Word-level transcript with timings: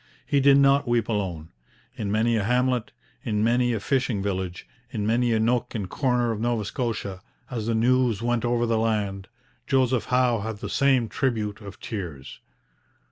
He 0.25 0.39
did 0.39 0.57
not 0.57 0.87
weep 0.87 1.07
alone. 1.09 1.49
In 1.95 2.11
many 2.11 2.35
a 2.35 2.43
hamlet, 2.43 2.91
in 3.23 3.43
many 3.43 3.71
a 3.71 3.79
fishing 3.79 4.23
village, 4.23 4.67
in 4.89 5.05
many 5.05 5.31
a 5.31 5.39
nook 5.39 5.75
and 5.75 5.87
corner 5.87 6.31
of 6.31 6.39
Nova 6.41 6.65
Scotia, 6.65 7.21
as 7.51 7.67
the 7.67 7.75
news 7.75 8.19
went 8.19 8.43
over 8.43 8.65
the 8.65 8.79
land, 8.79 9.27
Joseph 9.67 10.05
Howe 10.05 10.39
had 10.39 10.57
the 10.57 10.69
same 10.71 11.07
tribute 11.07 11.61
of 11.61 11.79
tears. 11.79 12.39